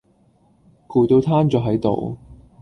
[0.87, 2.17] 攰到攤左係度